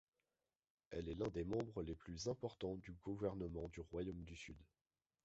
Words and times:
Elle 0.89 1.09
est 1.09 1.13
l'un 1.13 1.27
des 1.27 1.43
membres 1.43 1.83
les 1.83 1.93
plus 1.93 2.27
importants 2.27 2.73
du 2.77 2.91
gouvernement 3.05 3.67
du 3.69 3.81
Royaume 3.81 4.23
du 4.23 4.35
Sud. 4.35 4.57